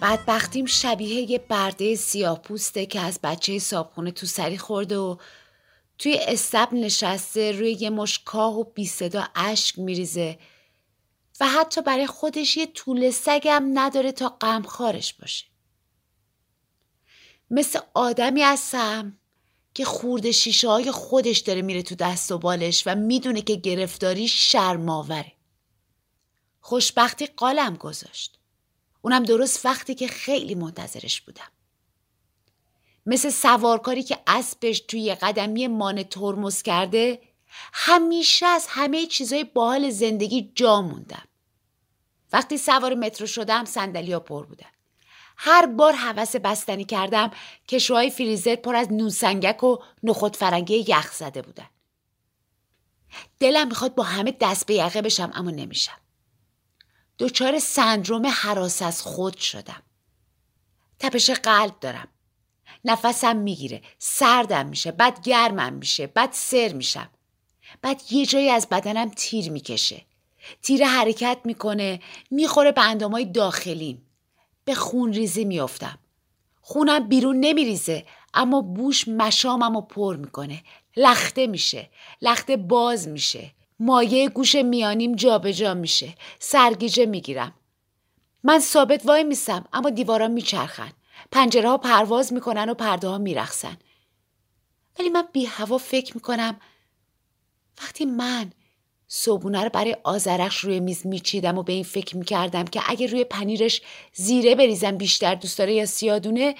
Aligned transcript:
بدبختیم 0.00 0.66
شبیه 0.66 1.30
یه 1.30 1.38
برده 1.38 1.94
سیاه 1.94 2.42
پوسته 2.42 2.86
که 2.86 3.00
از 3.00 3.18
بچه 3.22 3.58
صابخونه 3.58 4.10
تو 4.10 4.26
سری 4.26 4.58
خورده 4.58 4.98
و 4.98 5.16
توی 5.98 6.18
استب 6.20 6.68
نشسته 6.72 7.52
روی 7.52 7.72
یه 7.72 7.90
مش 7.90 8.18
کاه 8.18 8.58
و 8.58 8.64
بی 8.64 8.86
صدا 8.86 9.28
اشک 9.34 9.78
میریزه 9.78 10.38
و 11.40 11.48
حتی 11.48 11.82
برای 11.82 12.06
خودش 12.06 12.56
یه 12.56 12.66
طول 12.66 13.10
سگم 13.10 13.70
نداره 13.74 14.12
تا 14.12 14.28
غمخوارش 14.28 15.14
باشه. 15.14 15.44
مثل 17.50 17.80
آدمی 17.94 18.42
هستم 18.42 19.18
که 19.74 19.84
خورده 19.84 20.32
شیشه 20.32 20.68
های 20.68 20.90
خودش 20.90 21.38
داره 21.38 21.62
میره 21.62 21.82
تو 21.82 21.94
دست 21.94 22.32
و 22.32 22.38
بالش 22.38 22.82
و 22.86 22.94
می‌دونه 22.94 23.42
که 23.42 23.54
گرفتاری 23.54 24.28
شرماوره. 24.28 25.32
خوشبختی 26.60 27.26
قالم 27.26 27.76
گذاشت. 27.76 28.35
اونم 29.06 29.22
درست 29.22 29.66
وقتی 29.66 29.94
که 29.94 30.08
خیلی 30.08 30.54
منتظرش 30.54 31.20
بودم. 31.20 31.48
مثل 33.06 33.30
سوارکاری 33.30 34.02
که 34.02 34.18
اسبش 34.26 34.80
توی 34.80 35.14
قدمی 35.14 35.68
مان 35.68 36.02
ترمز 36.02 36.62
کرده 36.62 37.20
همیشه 37.72 38.46
از 38.46 38.66
همه 38.68 39.06
چیزای 39.06 39.44
باحال 39.44 39.90
زندگی 39.90 40.52
جا 40.54 40.82
موندم. 40.82 41.24
وقتی 42.32 42.58
سوار 42.58 42.94
مترو 42.94 43.26
شدم 43.26 43.64
ها 44.12 44.20
پر 44.20 44.46
بودن. 44.46 44.70
هر 45.36 45.66
بار 45.66 45.92
حوس 45.92 46.36
بستنی 46.36 46.84
کردم 46.84 47.30
کشوهای 47.68 48.10
فریزر 48.10 48.56
پر 48.56 48.76
از 48.76 48.92
نوسنگک 48.92 49.64
و 49.64 49.76
نخود 50.02 50.36
فرنگی 50.36 50.84
یخ 50.88 51.12
زده 51.12 51.42
بودن. 51.42 51.68
دلم 53.40 53.68
می‌خواد 53.68 53.94
با 53.94 54.02
همه 54.02 54.36
دست 54.40 54.66
به 54.66 54.74
یقه 54.74 55.02
بشم 55.02 55.30
اما 55.34 55.50
نمیشم. 55.50 55.98
دچار 57.18 57.58
سندروم 57.58 58.26
حراس 58.26 58.82
از 58.82 59.02
خود 59.02 59.36
شدم. 59.36 59.82
تپش 60.98 61.30
قلب 61.30 61.80
دارم. 61.80 62.08
نفسم 62.84 63.36
می‌گیره. 63.36 63.82
سردم 63.98 64.66
میشه. 64.66 64.92
بعد 64.92 65.22
گرمم 65.22 65.72
میشه. 65.72 66.06
بعد 66.06 66.32
سر 66.32 66.72
میشم. 66.72 67.10
بعد 67.82 68.02
یه 68.10 68.26
جایی 68.26 68.50
از 68.50 68.68
بدنم 68.70 69.10
تیر 69.10 69.50
می‌کشه. 69.50 70.02
تیر 70.62 70.84
حرکت 70.84 71.38
می‌کنه. 71.44 72.00
می‌خوره 72.30 72.72
به 72.72 72.82
اندامای 72.82 73.24
داخلیم. 73.24 74.06
به 74.64 74.74
خون 74.74 75.12
ریزی 75.12 75.44
میافتم. 75.44 75.98
خونم 76.60 77.08
بیرون 77.08 77.40
نمیریزه 77.40 78.06
اما 78.34 78.60
بوش 78.60 79.08
مشامم 79.08 79.74
رو 79.74 79.80
پر 79.80 80.16
می‌کنه. 80.16 80.62
لخته 80.96 81.46
میشه. 81.46 81.90
لخته 82.22 82.56
باز 82.56 83.08
میشه. 83.08 83.50
مایه 83.78 84.28
گوش 84.28 84.54
میانیم 84.54 85.14
جابجا 85.14 85.52
جا 85.52 85.74
میشه. 85.74 86.14
سرگیجه 86.38 87.06
می‌گیرم. 87.06 87.54
من 88.44 88.58
ثابت 88.58 89.06
وای 89.06 89.24
میسم 89.24 89.64
اما 89.72 89.90
دیوارا 89.90 90.28
میچرخن. 90.28 90.92
پنجره 91.32 91.68
ها 91.68 91.78
پرواز 91.78 92.32
می‌کنن 92.32 92.68
و 92.68 92.74
پرده 92.74 93.08
ها 93.08 93.18
میرخسن. 93.18 93.76
ولی 94.98 95.08
من 95.08 95.24
بی 95.32 95.44
هوا 95.44 95.78
فکر 95.78 96.14
می‌کنم 96.14 96.60
وقتی 97.82 98.04
من 98.04 98.52
صبونه 99.08 99.64
رو 99.64 99.68
برای 99.68 99.96
آزرخش 100.04 100.58
روی 100.58 100.80
میز 100.80 101.06
میچیدم 101.06 101.58
و 101.58 101.62
به 101.62 101.72
این 101.72 101.84
فکر 101.84 102.16
می‌کردم 102.16 102.64
که 102.64 102.82
اگه 102.86 103.06
روی 103.06 103.24
پنیرش 103.24 103.82
زیره 104.12 104.54
بریزم 104.54 104.96
بیشتر 104.96 105.34
دوست 105.34 105.58
داره 105.58 105.74
یا 105.74 105.86
سیادونه 105.86 106.54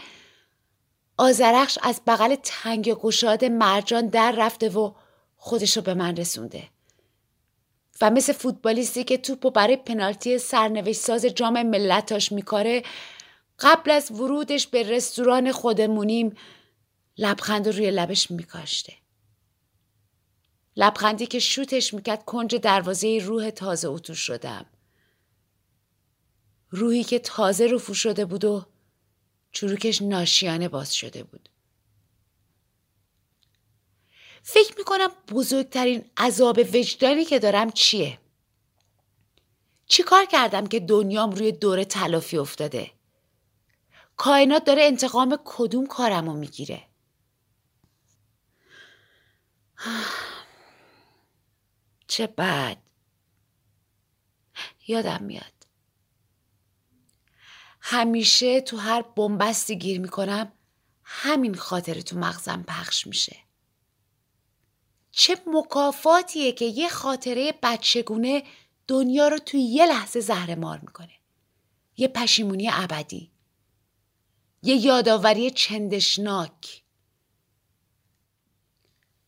آزرخش 1.19 1.79
از 1.83 2.01
بغل 2.07 2.35
تنگ 2.35 2.95
گشاد 2.95 3.45
مرجان 3.45 4.07
در 4.07 4.35
رفته 4.39 4.69
و 4.69 4.93
خودشو 5.37 5.81
به 5.81 5.95
من 5.95 6.17
رسونده. 6.17 6.69
و 8.01 8.11
مثل 8.11 8.33
فوتبالیستی 8.33 9.05
که 9.05 9.19
توپو 9.19 9.51
برای 9.51 9.77
پنالتی 9.77 10.39
سرنوشت 10.39 11.01
ساز 11.01 11.25
جام 11.25 11.63
ملتاش 11.63 12.33
میکاره 12.33 12.83
قبل 13.59 13.91
از 13.91 14.11
ورودش 14.11 14.67
به 14.67 14.83
رستوران 14.83 15.53
خودمونیم 15.53 16.37
لبخند 17.19 17.69
روی 17.69 17.91
لبش 17.91 18.31
میکاشته. 18.31 18.93
لبخندی 20.77 21.27
که 21.27 21.39
شوتش 21.39 21.95
می‌کرد 21.95 22.25
کنج 22.25 22.57
دروازه 22.57 23.19
روح 23.19 23.51
تازه 23.51 23.89
اتو 23.89 24.15
شدم. 24.15 24.67
روحی 26.71 27.05
که 27.05 27.19
تازه 27.19 27.67
رفو 27.67 27.95
شده 27.95 28.25
بود 28.25 28.45
و 28.45 28.67
چروکش 29.53 30.03
ناشیانه 30.03 30.69
باز 30.69 30.95
شده 30.95 31.23
بود. 31.23 31.49
فکر 34.49 34.75
می‌کنم 34.79 35.09
بزرگترین 35.29 36.11
عذاب 36.17 36.59
وجدانی 36.59 37.25
که 37.25 37.39
دارم 37.39 37.71
چیه؟ 37.71 38.19
چی 39.87 40.03
کار 40.03 40.25
کردم 40.25 40.67
که 40.67 40.81
دنیام 40.81 41.31
روی 41.31 41.53
دور 41.53 41.85
تلافی 41.85 42.39
افتاده؟ 42.39 42.91
کائنات 44.17 44.65
داره 44.65 44.83
انتقام 44.83 45.39
کدوم 45.45 45.87
کارمو 45.87 46.33
می‌گیره؟ 46.33 46.83
چه 52.09 52.27
بد 52.27 52.77
یادم 54.87 55.23
میاد 55.23 55.67
همیشه 57.81 58.61
تو 58.61 58.77
هر 58.77 59.03
بنبستی 59.03 59.79
گیر 59.79 60.01
می‌کنم 60.01 60.53
همین 61.05 61.55
خاطره 61.55 62.03
تو 62.03 62.19
مغزم 62.19 62.65
پخش 62.69 63.07
میشه 63.07 63.46
چه 65.19 65.37
مکافاتیه 65.47 66.53
که 66.53 66.65
یه 66.65 66.89
خاطره 66.89 67.55
بچگونه 67.63 68.43
دنیا 68.89 69.29
رو 69.29 69.39
توی 69.39 69.61
یه 69.61 69.87
لحظه 69.87 70.21
زهر 70.21 70.55
مار 70.55 70.79
می‌کنه. 70.79 71.13
یه 71.97 72.09
پشیمونی 72.09 72.69
ابدی. 72.73 73.31
یه 74.63 74.77
یادآوری 74.77 75.51
چندشناک. 75.51 76.83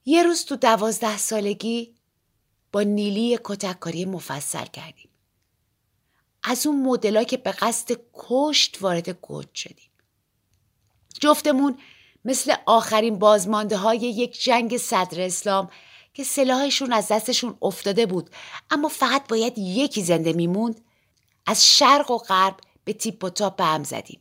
یه 0.04 0.22
روز 0.22 0.44
تو 0.44 0.56
دوازده 0.56 1.18
سالگی 1.18 1.94
با 2.72 2.82
نیلی 2.82 3.38
کتککاری 3.44 4.04
مفصل 4.04 4.66
کردیم. 4.66 5.10
از 6.42 6.66
اون 6.66 6.82
مدلا 6.82 7.24
که 7.24 7.36
به 7.36 7.52
قصد 7.52 8.00
کشت 8.14 8.82
وارد 8.82 9.08
گود 9.08 9.54
شدیم. 9.54 9.90
جفتمون 11.20 11.78
مثل 12.28 12.54
آخرین 12.66 13.18
بازمانده 13.18 13.76
های 13.76 13.98
یک 13.98 14.42
جنگ 14.42 14.76
صدر 14.76 15.20
اسلام 15.20 15.70
که 16.14 16.24
سلاحشون 16.24 16.92
از 16.92 17.08
دستشون 17.08 17.58
افتاده 17.62 18.06
بود 18.06 18.30
اما 18.70 18.88
فقط 18.88 19.28
باید 19.28 19.58
یکی 19.58 20.02
زنده 20.02 20.32
میموند. 20.32 20.80
از 21.46 21.66
شرق 21.66 22.10
و 22.10 22.18
غرب 22.18 22.56
به 22.84 22.92
تیپ 22.92 23.24
و 23.24 23.30
تاپ 23.30 23.60
هم 23.60 23.84
زدیم. 23.84 24.20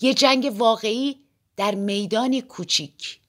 یه 0.00 0.14
جنگ 0.14 0.52
واقعی 0.56 1.20
در 1.56 1.74
میدانی 1.74 2.42
کوچیک. 2.42 3.20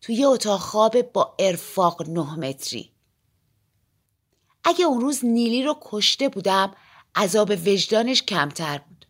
توی 0.00 0.24
اتاق 0.24 0.60
خواب 0.60 1.02
با 1.02 1.34
ارفاق 1.38 2.08
نه 2.08 2.34
متری. 2.34 2.92
اگه 4.64 4.84
اون 4.84 5.00
روز 5.00 5.24
نیلی 5.24 5.62
رو 5.62 5.76
کشته 5.82 6.28
بودم 6.28 6.74
عذاب 7.14 7.50
وجدانش 7.50 8.22
کمتر 8.22 8.78
بود. 8.78 9.06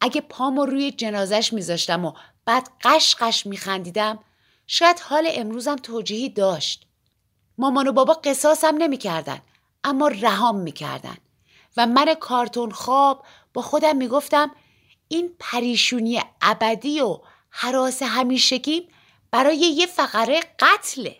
اگه 0.00 0.20
پامو 0.20 0.66
روی 0.66 0.90
جنازش 0.90 1.52
میذاشتم 1.52 2.04
و 2.04 2.12
بعد 2.48 2.70
قش 3.20 3.46
میخندیدم. 3.46 4.18
شاید 4.66 5.00
حال 5.00 5.28
امروزم 5.30 5.76
توجیهی 5.76 6.28
داشت. 6.28 6.86
مامان 7.58 7.88
و 7.88 7.92
بابا 7.92 8.14
قصاصم 8.14 8.76
نمی‌کردن 8.78 9.40
اما 9.84 10.08
رهام 10.08 10.56
می‌کردن. 10.56 11.16
و 11.76 11.86
من 11.86 12.14
کارتون 12.14 12.70
خواب 12.70 13.24
با 13.54 13.62
خودم 13.62 13.96
می‌گفتم 13.96 14.50
این 15.08 15.34
پریشونی 15.38 16.22
ابدی 16.42 17.00
و 17.00 17.18
حراس 17.50 18.02
همیشگیم 18.02 18.88
برای 19.30 19.56
یه 19.56 19.86
فقره 19.86 20.40
قتله. 20.58 21.16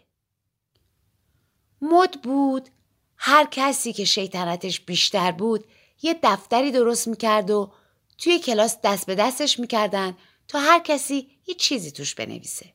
مد 1.83 2.23
بود. 2.23 2.69
هر 3.17 3.49
کسی 3.51 3.93
که 3.93 4.05
شیطنتش 4.05 4.81
بیشتر 4.81 5.33
بود 5.33 5.65
یه 6.03 6.19
دفتری 6.23 6.71
درست 6.71 7.09
می‌کرد 7.09 7.51
و 7.51 7.73
توی 8.19 8.39
کلاس 8.39 8.77
دست 8.85 9.07
به 9.07 9.15
دستش 9.15 9.59
می‌کردن 9.61 10.17
تا 10.49 10.61
هر 10.61 10.79
کسی 10.79 11.31
یه 11.47 11.55
چیزی 11.55 11.91
توش 11.91 12.15
بنویسه. 12.15 12.73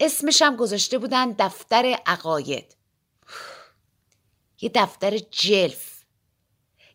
اسمشم 0.00 0.56
گذاشته 0.56 0.98
بودن 0.98 1.32
دفتر 1.38 1.98
عقاید. 2.06 2.76
یه 4.60 4.70
دفتر 4.74 5.18
جلف. 5.18 5.94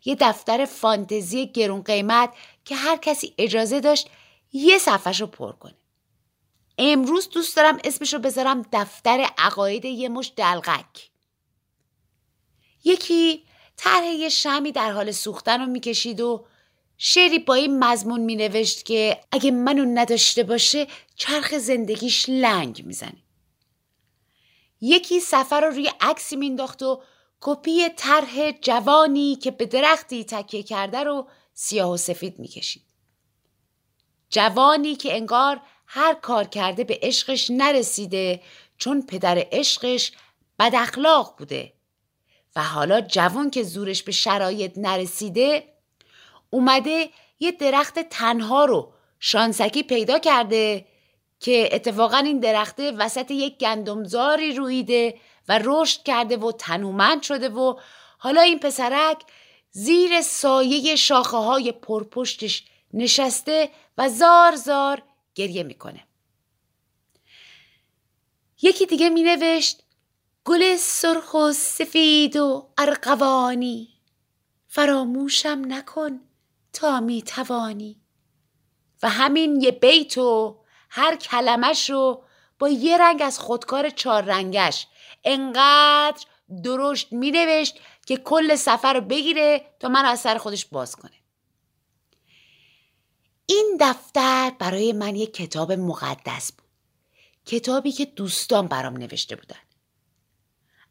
یه 0.04 0.16
دفتر 0.20 0.64
فانتزی 0.64 1.46
گرون 1.46 1.82
قیمت 1.82 2.34
که 2.64 2.76
هر 2.76 2.96
کسی 2.96 3.34
اجازه 3.38 3.80
داشت 3.80 4.08
یه 4.52 4.78
صفحش 4.78 5.20
رو 5.20 5.26
پر 5.26 5.52
کنه 5.52 5.74
امروز 6.78 7.28
دوست 7.28 7.56
دارم 7.56 7.78
اسمش 7.84 8.14
رو 8.14 8.20
بذارم 8.20 8.66
دفتر 8.72 9.30
عقاید 9.38 9.84
یه 9.84 10.08
مش 10.08 10.32
دلغک 10.36 11.10
یکی 12.84 13.44
طرح 13.76 14.06
یه 14.06 14.28
شمی 14.28 14.72
در 14.72 14.92
حال 14.92 15.10
سوختن 15.10 15.60
رو 15.60 15.66
می‌کشید 15.66 16.20
و 16.20 16.46
شعری 17.02 17.38
با 17.38 17.54
این 17.54 17.84
مضمون 17.84 18.20
مینوشت 18.20 18.84
که 18.84 19.20
اگه 19.32 19.50
منو 19.50 19.84
نداشته 19.84 20.42
باشه 20.42 20.86
چرخ 21.16 21.58
زندگیش 21.58 22.28
لنگ 22.28 22.82
می‌زنه. 22.86 23.22
یکی 24.80 25.20
سفر 25.20 25.60
رو 25.60 25.70
روی 25.70 25.90
عکسی 26.00 26.36
مینداخت 26.36 26.82
و 26.82 27.02
کپی 27.40 27.88
طرح 27.96 28.50
جوانی 28.50 29.36
که 29.36 29.50
به 29.50 29.66
درختی 29.66 30.24
تکیه 30.24 30.62
کرده 30.62 30.98
رو 30.98 31.28
سیاه 31.54 31.90
و 31.90 31.96
سفید 31.96 32.38
می‌کشید. 32.38 32.84
جوانی 34.30 34.94
که 34.94 35.14
انگار 35.14 35.60
هر 35.86 36.14
کار 36.14 36.44
کرده 36.44 36.84
به 36.84 36.98
عشقش 37.02 37.50
نرسیده 37.50 38.42
چون 38.78 39.06
پدر 39.06 39.46
عشقش 39.52 40.12
بد 40.58 40.72
اخلاق 40.74 41.34
بوده. 41.38 41.72
و 42.56 42.62
حالا 42.62 43.00
جوان 43.00 43.50
که 43.50 43.62
زورش 43.62 44.02
به 44.02 44.12
شرایط 44.12 44.78
نرسیده 44.78 45.69
اومده 46.50 47.10
یه 47.40 47.52
درخت 47.52 47.98
تنها 47.98 48.64
رو 48.64 48.92
شانسکی 49.20 49.82
پیدا 49.82 50.18
کرده 50.18 50.86
که 51.40 51.68
اتفاقا 51.72 52.16
این 52.16 52.40
درخته 52.40 52.92
وسط 52.92 53.30
یک 53.30 53.58
گندمزاری 53.58 54.52
رویده 54.52 55.18
و 55.48 55.60
رشد 55.64 56.02
کرده 56.02 56.36
و 56.36 56.52
تنومند 56.52 57.22
شده 57.22 57.48
و 57.48 57.80
حالا 58.18 58.40
این 58.40 58.58
پسرک 58.58 59.22
زیر 59.70 60.20
سایه 60.20 60.96
شاخه 60.96 61.36
های 61.36 61.72
پرپشتش 61.72 62.64
نشسته 62.94 63.70
و 63.98 64.08
زار 64.08 64.56
زار 64.56 65.02
گریه 65.34 65.62
می‌کنه. 65.62 66.06
یکی 68.62 68.86
دیگه 68.86 69.08
می 69.08 69.22
نوشت 69.22 69.82
گل 70.44 70.76
سرخ 70.76 71.34
و 71.34 71.52
سفید 71.52 72.36
و 72.36 72.68
ارقوانی 72.78 73.88
فراموشم 74.68 75.62
نکن 75.68 76.20
تا 76.72 77.00
می 77.00 77.22
توانی 77.22 78.00
و 79.02 79.08
همین 79.08 79.60
یه 79.60 79.70
بیت 79.70 80.18
و 80.18 80.60
هر 80.90 81.16
کلمش 81.16 81.90
رو 81.90 82.24
با 82.58 82.68
یه 82.68 82.98
رنگ 82.98 83.22
از 83.22 83.38
خودکار 83.38 83.90
چهار 83.90 84.22
رنگش 84.22 84.86
انقدر 85.24 86.24
درشت 86.64 87.12
می 87.12 87.30
نوشت 87.30 87.80
که 88.06 88.16
کل 88.16 88.54
سفر 88.54 88.92
رو 88.92 89.00
بگیره 89.00 89.74
تا 89.80 89.88
من 89.88 90.04
از 90.04 90.20
سر 90.20 90.38
خودش 90.38 90.66
باز 90.66 90.96
کنه. 90.96 91.20
این 93.46 93.76
دفتر 93.80 94.52
برای 94.58 94.92
من 94.92 95.16
یک 95.16 95.34
کتاب 95.34 95.72
مقدس 95.72 96.52
بود. 96.52 96.68
کتابی 97.46 97.92
که 97.92 98.04
دوستان 98.04 98.66
برام 98.66 98.96
نوشته 98.96 99.36
بودن. 99.36 99.56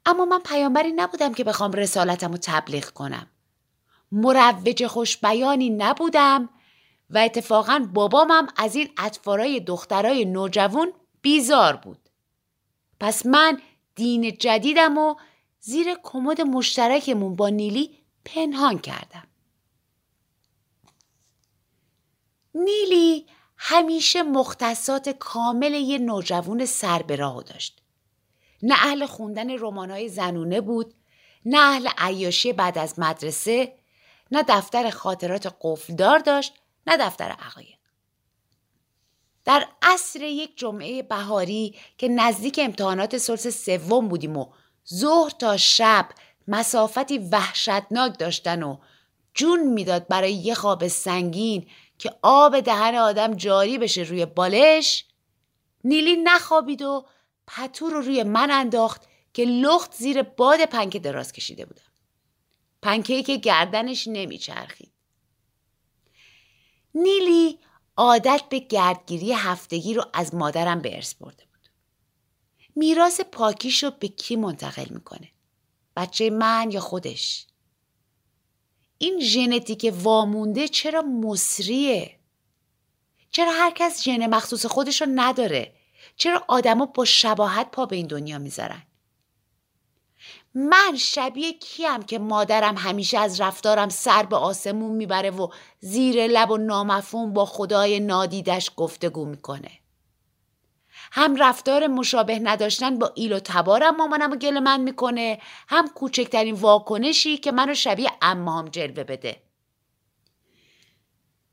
اما 0.06 0.26
من 0.26 0.40
پیامبری 0.40 0.92
نبودم 0.92 1.34
که 1.34 1.44
بخوام 1.44 1.72
رسالتم 1.72 2.32
رو 2.32 2.38
تبلیغ 2.42 2.86
کنم. 2.90 3.28
مروج 4.12 4.88
خوش 4.88 5.18
بیانی 5.18 5.70
نبودم 5.70 6.50
و 7.10 7.18
اتفاقا 7.18 7.90
بابامم 7.94 8.48
از 8.58 8.76
این 8.76 8.90
اطفارای 8.98 9.60
دخترای 9.60 10.26
نوجوان 10.26 10.94
بیزار 11.22 11.76
بود. 11.76 12.10
پس 13.00 13.26
من 13.26 13.62
دین 13.96 14.38
جدیدم 14.38 14.98
و 14.98 15.16
زیر 15.60 15.88
کمد 16.04 16.42
مشترکمون 16.42 17.36
با 17.36 17.50
نیلی 17.50 17.98
پنهان 18.26 18.80
کردم. 18.80 19.28
نیلی 22.56 23.26
همیشه 23.58 24.24
مختصات 24.24 25.10
کامل 25.10 25.74
یه 25.74 25.98
نوجوان 25.98 26.66
سر 26.66 27.02
به 27.02 27.16
راه 27.16 27.44
داشت. 27.44 27.82
نه 28.64 28.74
اهل 28.74 29.06
خوندن 29.06 29.60
رمانهای 29.60 30.10
زنونه 30.10 30.62
بود 30.62 30.94
نه 31.46 31.58
اهل 31.60 31.88
عیاشی 31.98 32.54
بعد 32.54 32.78
از 32.78 33.00
مدرسه 33.00 33.79
نه 34.32 34.44
دفتر 34.48 34.90
خاطرات 34.90 35.56
قفلدار 35.62 36.20
داشت 36.20 36.54
نه 36.88 36.98
دفتر 36.98 37.32
عقاید. 37.32 37.80
در 39.46 39.68
عصر 39.82 40.22
یک 40.22 40.58
جمعه 40.58 41.04
بهاری 41.04 41.76
که 41.98 42.08
نزدیک 42.08 42.60
امتحانات 42.64 43.18
سلس 43.18 43.48
سوم 43.66 44.08
بودیم 44.08 44.38
و 44.38 44.46
ظهر 44.94 45.30
تا 45.30 45.58
شب 45.58 46.10
مسافتی 46.48 47.18
وحشتناک 47.18 48.20
داشتن 48.20 48.64
و 48.64 48.78
جون 49.34 49.68
می‌داد 49.68 50.08
برای 50.08 50.34
یه 50.34 50.54
خواب 50.54 50.88
سنگین 50.88 51.68
که 51.98 52.14
آب 52.22 52.60
دهن 52.60 52.96
آدم 52.96 53.34
جاری 53.34 53.78
بشه 53.78 54.02
روی 54.02 54.26
بالش 54.26 55.06
نیلی 55.84 56.16
نخوابید 56.16 56.82
و 56.82 57.06
پتو 57.48 57.90
رو 57.90 58.02
روی 58.02 58.24
من 58.24 58.52
انداخت 58.52 59.02
که 59.34 59.46
لخت 59.46 59.94
زیر 59.94 60.24
باد 60.24 60.66
پنکه 60.66 61.00
دراز 61.00 61.32
کشیده 61.32 61.66
بودم. 61.66 61.89
پنکه 62.82 63.24
که 63.24 63.38
گردنش 63.38 64.08
نمیچرخید 64.08 64.92
نیلی 66.96 67.60
عادت 67.98 68.44
به 68.50 68.60
گردگیری 68.60 69.34
هفتگی 69.34 69.94
رو 69.94 70.06
از 70.14 70.36
مادرم 70.36 70.82
به 70.82 70.96
ارث 70.96 71.14
برده 71.14 71.46
بود. 71.46 71.70
میراث 72.76 73.22
پاکیش 73.22 73.84
رو 73.84 73.92
به 74.00 74.08
کی 74.08 74.36
منتقل 74.36 74.90
می‌کنه؟ 74.90 75.32
بچه 75.96 76.30
من 76.30 76.72
یا 76.72 76.80
خودش؟ 76.80 77.48
این 78.98 79.20
ژنتیک 79.22 79.94
وامونده 79.96 80.68
چرا 80.68 81.02
مصریه؟ 81.02 82.20
چرا 83.32 83.52
هر 83.52 83.72
کس 83.76 84.04
ژن 84.04 84.28
مخصوص 84.28 84.66
خودش 84.66 85.02
رو 85.02 85.08
نداره؟ 85.16 85.74
چرا 86.16 86.46
آدما 86.48 86.86
با 86.86 87.06
شباهت 87.06 87.72
پا 87.72 87.86
به 87.86 87.96
این 87.96 88.08
دنیا 88.08 88.40
می‌ذارن؟ 88.40 88.84
من 90.54 90.96
شبیه 90.98 91.54
کیم 91.54 92.04
که 92.04 92.20
مادرم 92.20 92.78
همیشه 92.78 93.20
از 93.20 93.42
رفتارم 93.42 93.90
سر 93.90 94.24
به 94.24 94.36
آسمون 94.36 94.92
می‌بره 94.92 95.32
و 95.32 95.48
زیر 95.80 96.28
لب 96.28 96.52
و 96.52 96.58
نامفهوم 96.58 97.34
با 97.34 97.46
خدای 97.46 98.00
نادیدش 98.00 98.72
گفتگو 98.78 99.26
می‌کنه. 99.26 99.72
هم 101.12 101.36
رفتار 101.36 101.88
مشابه 101.88 102.40
نداشتن 102.40 103.00
با 103.00 103.12
ایل 103.16 103.34
و 103.34 103.40
تبارم 103.40 103.96
مامانم 103.96 104.32
و 104.32 104.36
گل 104.36 104.60
من 104.60 104.82
می‌کنه 104.82 105.40
هم 105.68 105.88
کوچکترین 105.88 106.56
واکنشی 106.56 107.38
که 107.38 107.52
منو 107.52 107.74
شبیه 107.74 108.12
امام 108.22 108.68
جلوه 108.68 109.04
بده. 109.04 109.44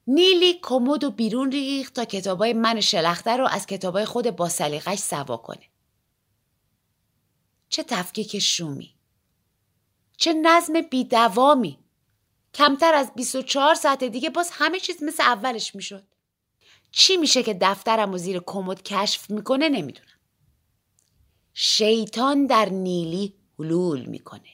نیلی 0.06 0.58
کمد 0.62 1.04
و 1.04 1.10
بیرون 1.10 1.52
ریخت 1.52 1.94
تا 1.94 2.04
کتابای 2.04 2.52
من 2.52 2.80
شلخته 2.80 3.36
رو 3.36 3.46
از 3.46 3.66
کتابای 3.66 4.04
خود 4.04 4.30
با 4.30 4.48
سلیقش 4.48 4.98
سوا 4.98 5.36
کنه. 5.36 5.64
چه 7.68 7.82
تفکیک 7.82 8.38
شومی. 8.38 8.95
چه 10.16 10.32
نظم 10.32 10.80
بیدوامی. 10.80 11.78
کمتر 12.54 12.94
از 12.94 13.10
24 13.14 13.74
ساعت 13.74 14.04
دیگه 14.04 14.30
باز 14.30 14.50
همه 14.52 14.80
چیز 14.80 15.02
مثل 15.02 15.22
اولش 15.22 15.74
می‌شد. 15.74 16.04
چی 16.90 17.16
میشه 17.16 17.42
که 17.42 17.54
دفترم 17.54 18.12
و 18.12 18.18
زیر 18.18 18.40
کمد 18.46 18.82
کشف 18.82 19.30
می‌کنه 19.30 19.68
نمی‌دونم. 19.68 20.08
شیطان 21.54 22.46
در 22.46 22.68
نیلی 22.68 23.34
حلول 23.58 24.04
می‌کنه. 24.04 24.48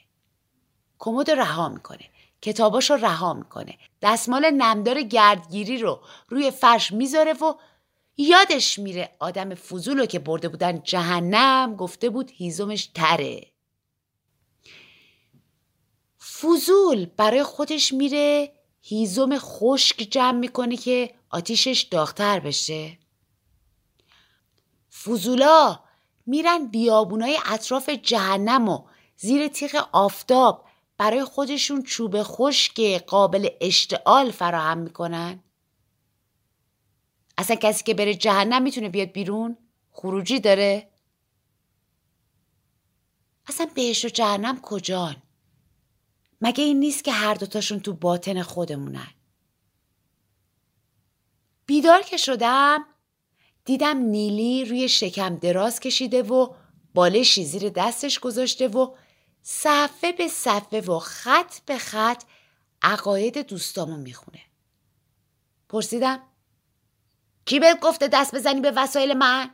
کمد 0.98 1.30
رو 1.30 1.40
رها 1.40 1.68
می‌کنه. 1.68 2.04
کتاباش 2.42 2.90
رو 2.90 2.96
رها 2.96 3.34
می‌کنه. 3.34 3.78
دستمال 4.02 4.50
نمدار 4.50 5.02
گردگیری 5.02 5.78
رو 5.78 6.00
روی 6.28 6.50
فرش 6.50 6.92
می‌ذاره 6.92 7.32
و 7.32 7.54
یادش 8.16 8.78
میره 8.78 9.10
آدم 9.18 9.54
فضول 9.54 9.98
رو 9.98 10.06
که 10.06 10.18
برده 10.18 10.48
بودن 10.48 10.82
جهنم 10.82 11.76
گفته 11.76 12.10
بود 12.10 12.30
هیزمش 12.30 12.86
تره. 12.86 13.51
فضول 16.42 17.06
برای 17.06 17.42
خودش 17.42 17.92
میره 17.92 18.52
هیزم 18.82 19.38
خشک 19.38 19.96
جمع 19.96 20.38
می‌کنه 20.38 20.76
که 20.76 21.14
آتیشش 21.30 21.88
داغتر 21.90 22.40
بشه. 22.40 22.98
فضولا 25.04 25.80
میرن 26.26 26.66
بیابونای 26.66 27.38
اطراف 27.46 27.88
جهنم 27.88 28.68
و 28.68 28.84
زیر 29.16 29.48
تیغ 29.48 29.88
آفتاب 29.92 30.64
برای 30.98 31.24
خودشون 31.24 31.82
چوب 31.82 32.22
خشک 32.22 32.80
قابل 33.06 33.48
اشتعال 33.60 34.30
فراهم 34.30 34.78
می‌کنن. 34.78 35.42
اصلا 37.38 37.56
کسی 37.56 37.84
که 37.84 37.94
بره 37.94 38.14
جهنم 38.14 38.62
می‌تونه 38.62 38.88
بیاد 38.88 39.08
بیرون؟ 39.08 39.56
خروجی 39.90 40.40
داره؟ 40.40 40.90
اصلا 43.46 43.66
بهش 43.74 44.04
و 44.04 44.08
جهنم 44.08 44.60
کجان؟ 44.60 45.21
مگه 46.42 46.64
این 46.64 46.80
نیست 46.80 47.04
که 47.04 47.12
هر 47.12 47.34
دوتاشون 47.34 47.80
تو 47.80 47.92
باطن 47.92 48.42
خودمونن؟ 48.42 49.08
بیدار 51.66 52.02
که 52.02 52.16
شدم 52.16 52.86
دیدم 53.64 53.96
نیلی 53.96 54.64
روی 54.64 54.88
شکم 54.88 55.36
دراز 55.36 55.80
کشیده 55.80 56.22
و 56.22 56.54
بالشی 56.94 57.44
زیر 57.44 57.68
دستش 57.68 58.18
گذاشته 58.18 58.68
و 58.68 58.94
صفحه 59.42 60.12
به 60.12 60.28
صفحه 60.28 60.80
و 60.80 60.98
خط 60.98 61.60
به 61.60 61.78
خط 61.78 62.22
عقاید 62.82 63.38
دوستامو 63.38 63.96
می‌خونه. 63.96 64.40
پرسیدم 65.68 66.22
کی 67.46 67.60
بهت 67.60 67.80
گفته 67.80 68.08
دست 68.08 68.34
بزنی 68.34 68.60
به 68.60 68.70
وسایل 68.70 69.12
من؟ 69.12 69.50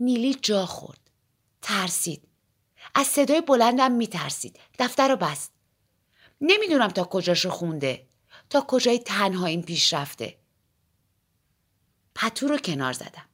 نیلی 0.00 0.34
جا 0.34 0.66
خورد 0.66 1.10
ترسید. 1.62 2.31
از 2.94 3.06
صدای 3.06 3.40
بلندم 3.40 3.92
میترسید. 3.92 4.60
دفتر 4.78 5.08
رو 5.08 5.16
بست. 5.16 5.52
نمی‌دونم 6.40 6.88
تا 6.88 7.04
کجاشو 7.04 7.50
خونده. 7.50 8.06
تا 8.50 8.64
کجای 8.68 8.98
تنها 8.98 9.46
این 9.46 9.62
پیش 9.62 9.92
رفته 9.92 10.38
پتو 12.14 12.48
رو 12.48 12.58
کنار 12.58 12.92
زدم. 12.92 13.28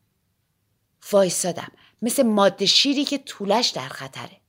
وایسادم. 1.12 1.72
مثل 2.02 2.22
ماده 2.22 2.66
شیری 2.66 3.04
که 3.04 3.18
توله‌ش 3.18 3.68
در 3.68 3.88
خطره. 3.88 4.40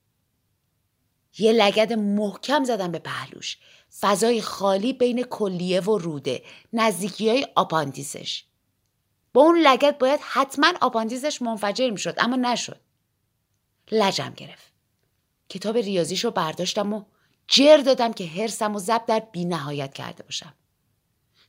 یه 1.38 1.52
لگد 1.52 1.94
محکم 1.94 2.64
زدم 2.64 2.92
به 2.92 3.00
پهلوش. 3.00 3.58
فضای 4.00 4.42
خالی 4.42 4.94
بین 4.94 5.24
کلیه 5.24 5.82
و 5.82 5.98
روده. 5.98 6.44
نزدیکی 6.74 7.30
های 7.30 7.48
آپاندیسش. 7.56 8.46
با 9.34 9.42
اون 9.42 9.60
لگد 9.60 9.98
باید 9.98 10.20
حتما 10.24 10.74
آپاندیسش 10.82 11.42
منفجر 11.42 11.90
می‌شد 11.90 12.16
اما 12.18 12.36
نشد. 12.36 12.80
لجم 13.92 14.34
گرفت. 14.38 14.69
کتاب 15.50 15.78
ریاضیش 15.78 16.26
رو 16.26 16.32
برداشتم 16.32 16.94
و 16.94 17.04
جر 17.48 17.78
دادم 17.78 18.14
که 18.14 18.26
هرسم 18.26 18.76
و 18.76 18.80
زب 18.80 19.06
در 19.08 19.20
بی 19.20 19.46
نهایت 19.46 19.94
کرده 19.94 20.24
باشم. 20.24 20.54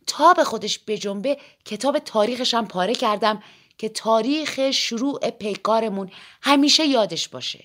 تا 0.06 0.32
به 0.32 0.44
خودش 0.44 0.78
بجنبه 0.86 1.38
کتاب 1.64 1.98
تاریخشم 1.98 2.66
پاره 2.66 2.94
کردم 2.94 3.42
که 3.78 3.88
تاریخ 3.88 4.70
شروع 4.70 5.30
پیکارمون 5.30 6.10
همیشه 6.42 6.86
یادش 6.86 7.28
باشه 7.28 7.64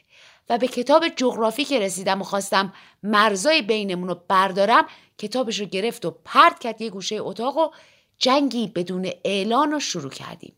و 0.50 0.58
به 0.58 0.68
کتاب 0.68 1.08
جغرافی 1.08 1.65
که 1.65 1.80
رسیدم 1.80 2.22
و 2.22 2.24
خواستم 2.24 2.74
مرزای 3.04 3.62
بینمون 3.62 4.08
رو 4.08 4.22
بردارم 4.27 4.86
کتابش 5.18 5.60
رو 5.60 5.65
گرفت 5.65 6.06
و 6.06 6.12
پرد 6.12 6.60
کرد 6.60 6.82
یه 6.82 6.89
گوشه 6.89 7.15
اتاق 7.20 7.58
و 7.58 7.70
جنگی 8.18 8.68
بدون 8.68 9.12
اعلان 9.25 9.72
رو 9.72 9.80
شروع 9.80 10.12
کردیم. 10.12 10.56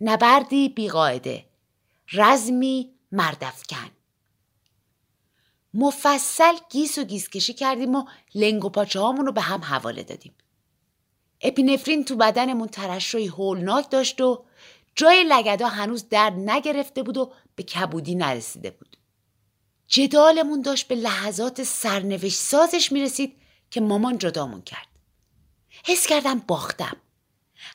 نبردی 0.00 0.68
بیقاعده. 0.68 1.44
رزمی 2.12 2.90
مردفکن 3.12 3.90
مفصل 5.74 6.54
گیس 6.70 6.98
و 6.98 7.04
گیس 7.04 7.28
کشی 7.28 7.54
کردیم 7.54 7.94
و 7.94 8.04
لنگ 8.34 8.64
و 8.64 8.68
پاچه 8.68 9.00
رو 9.00 9.32
به 9.32 9.40
هم 9.40 9.60
حواله 9.60 10.02
دادیم. 10.02 10.34
اپینفرین 11.40 12.04
تو 12.04 12.16
بدنمون 12.16 12.68
ترشوی 12.68 13.26
هولناک 13.26 13.90
داشت 13.90 14.20
و 14.20 14.44
جای 14.94 15.24
لگدا 15.28 15.68
هنوز 15.68 16.08
در 16.08 16.30
نگرفته 16.30 17.02
بود 17.02 17.16
و 17.16 17.32
به 17.56 17.62
کبودی 17.62 18.14
نرسیده 18.14 18.70
بود. 18.70 18.96
جدالمون 19.86 20.62
داشت 20.62 20.88
به 20.88 20.94
لحظات 20.94 21.62
سرنوشت 21.62 22.38
سازش 22.38 22.92
می‌رسید 22.92 23.36
که 23.70 23.80
مامان 23.80 24.18
جدامون 24.18 24.62
کرد. 24.62 24.88
حس 25.84 26.06
کردم 26.06 26.38
باختم. 26.38 26.96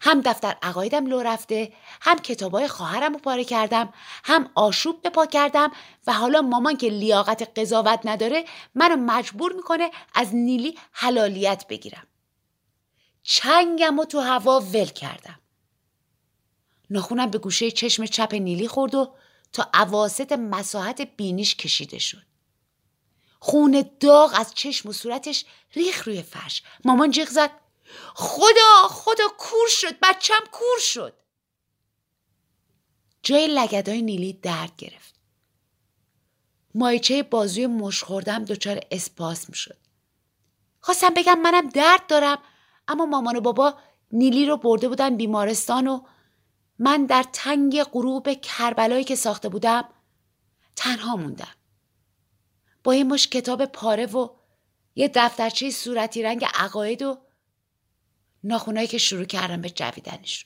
هم 0.01 0.21
دفتر 0.21 0.55
عقایدم 0.61 1.05
لو 1.05 1.19
رفته 1.19 1.73
هم 2.01 2.19
کتابای 2.19 2.67
خواهرم 2.67 3.13
رو 3.13 3.19
پاره 3.19 3.43
کردم 3.43 3.93
هم 4.23 4.51
آشوب 4.55 5.01
به 5.01 5.09
پا 5.09 5.25
کردم 5.25 5.71
و 6.07 6.13
حالا 6.13 6.41
مامان 6.41 6.77
که 6.77 6.89
لیاقت 6.89 7.59
قضاوت 7.59 7.99
نداره 8.05 8.45
منو 8.75 8.95
مجبور 8.95 9.53
می‌کنه 9.53 9.91
از 10.13 10.35
نیلی 10.35 10.77
حلالیت 10.91 11.65
بگیرم. 11.67 12.07
چنگم 13.23 13.99
و 13.99 14.05
تو 14.05 14.19
هوا 14.19 14.59
ول 14.59 14.85
کردم. 14.85 15.39
ناخونم 16.89 17.29
به 17.29 17.37
گوشه 17.37 17.71
چشم 17.71 18.05
چپ 18.05 18.33
نیلی 18.33 18.67
خورد 18.67 18.95
و 18.95 19.13
تا 19.53 19.69
عواست 19.73 20.31
مساحت 20.31 21.01
بینیش 21.01 21.55
کشیده 21.55 21.99
شد. 21.99 22.23
خون 23.39 23.85
داغ 23.99 24.33
از 24.35 24.53
چشم 24.53 24.89
و 24.89 24.93
صورتش 24.93 25.45
ریخ 25.73 26.07
روی 26.07 26.21
فرش. 26.21 26.63
مامان 26.85 27.11
جیغ 27.11 27.29
زد. 27.29 27.51
خدا 28.15 28.87
خدا 28.89 29.27
کور 29.37 29.67
شد 29.69 29.99
بچم 30.01 30.43
کور 30.51 30.79
شد. 30.79 31.13
جای 33.23 33.47
لگدای 33.47 34.01
نیلی 34.01 34.33
درد 34.33 34.75
گرفت. 34.77 35.15
مایچه 36.75 37.23
بازوی 37.23 37.67
مش 37.67 38.03
خوردم 38.03 38.45
دچار 38.45 38.79
اسپاسم 38.91 39.53
شد. 39.53 39.77
خواستم 40.81 41.13
بگم 41.13 41.39
منم 41.39 41.69
درد 41.69 42.07
دارم 42.07 42.37
اما 42.87 43.05
مامان 43.05 43.35
و 43.35 43.41
بابا 43.41 43.77
نیلی 44.11 44.45
رو 44.45 44.57
برده 44.57 44.89
بودن 44.89 45.17
بیمارستان 45.17 45.87
و 45.87 46.01
من 46.79 47.05
در 47.05 47.25
تنگ 47.33 47.83
غروب 47.83 48.33
کربلایی 48.33 49.03
که 49.03 49.15
ساخته 49.15 49.49
بودم 49.49 49.89
تنها 50.75 51.15
موندم. 51.15 51.55
با 52.83 52.95
یه 52.95 53.03
مش 53.03 53.27
کتاب 53.27 53.65
پاره 53.65 54.05
و 54.05 54.29
یه 54.95 55.11
دفترچه 55.15 55.71
صورتی 55.71 56.23
رنگ 56.23 56.45
عقاید 56.53 57.01
و 57.01 57.17
ناخونایی 58.43 58.87
که 58.87 58.97
شروع 58.97 59.25
کردم 59.25 59.61
به 59.61 59.69
جویدنش 59.69 60.45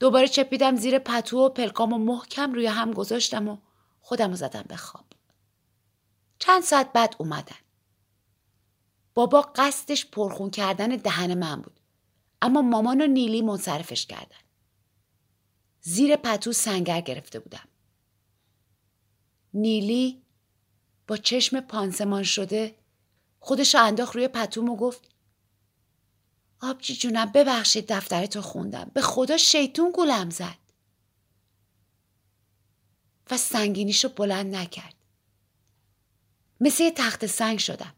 دوباره 0.00 0.28
چپیدم 0.28 0.76
زیر 0.76 0.98
پتو 0.98 1.38
و 1.38 1.48
پلکام 1.48 1.92
و 1.92 1.98
محکم 1.98 2.52
روی 2.52 2.66
هم 2.66 2.92
گذاشتم 2.92 3.48
و 3.48 3.58
خودم 4.00 4.34
زدم 4.34 4.64
به 4.68 4.76
خواب. 4.76 5.04
چند 6.38 6.62
ساعت 6.62 6.92
بعد 6.92 7.16
اومدن. 7.18 7.56
بابا 9.14 9.42
قصدش 9.42 10.06
پرخون 10.06 10.50
کردن 10.50 10.88
دهن 10.88 11.34
من 11.34 11.60
بود. 11.62 11.80
اما 12.42 12.62
مامان 12.62 13.00
و 13.00 13.06
نیلی 13.06 13.42
منصرفش 13.42 14.06
کردن. 14.06 14.36
زیر 15.80 16.16
پتو 16.16 16.52
سنگر 16.52 17.00
گرفته 17.00 17.38
بودم. 17.38 17.68
نیلی 19.54 20.22
با 21.06 21.16
چشم 21.16 21.60
پانسمان 21.60 22.22
شده 22.22 22.74
خودش 23.40 23.74
انداخت 23.74 24.16
روی 24.16 24.28
پتوم 24.28 24.68
و 24.68 24.76
گفت 24.76 25.10
آبجی 26.60 26.96
جونم 26.96 27.32
ببخشید 27.32 27.92
دفترتو 27.92 28.42
خوندم. 28.42 28.90
به 28.94 29.02
خدا 29.02 29.36
شیطون 29.36 29.90
گولم 29.90 30.30
زد. 30.30 30.58
و 33.30 33.36
سنگینیشو 33.36 34.08
بلند 34.08 34.54
نکرد. 34.56 34.94
مثل 36.60 36.84
یه 36.84 36.90
تخت 36.90 37.26
سنگ 37.26 37.58
شدم. 37.58 37.94